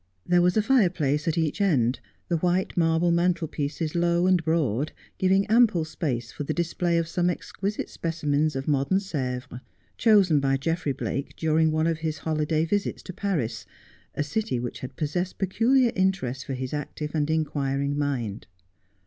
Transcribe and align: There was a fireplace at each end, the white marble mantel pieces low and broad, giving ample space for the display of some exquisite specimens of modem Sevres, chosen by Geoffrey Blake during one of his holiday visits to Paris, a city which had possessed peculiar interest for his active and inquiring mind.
There 0.25 0.41
was 0.41 0.57
a 0.57 0.63
fireplace 0.63 1.27
at 1.27 1.37
each 1.37 1.61
end, 1.61 1.99
the 2.27 2.37
white 2.37 2.75
marble 2.75 3.11
mantel 3.11 3.47
pieces 3.47 3.93
low 3.93 4.25
and 4.25 4.43
broad, 4.43 4.93
giving 5.19 5.45
ample 5.45 5.85
space 5.85 6.31
for 6.31 6.43
the 6.43 6.55
display 6.55 6.97
of 6.97 7.07
some 7.07 7.29
exquisite 7.29 7.87
specimens 7.87 8.55
of 8.55 8.67
modem 8.67 8.99
Sevres, 8.99 9.59
chosen 9.99 10.39
by 10.39 10.57
Geoffrey 10.57 10.91
Blake 10.91 11.35
during 11.35 11.71
one 11.71 11.85
of 11.85 11.99
his 11.99 12.17
holiday 12.25 12.65
visits 12.65 13.03
to 13.03 13.13
Paris, 13.13 13.67
a 14.15 14.23
city 14.23 14.59
which 14.59 14.79
had 14.79 14.95
possessed 14.95 15.37
peculiar 15.37 15.91
interest 15.95 16.45
for 16.45 16.55
his 16.55 16.73
active 16.73 17.13
and 17.13 17.29
inquiring 17.29 17.95
mind. 17.95 18.47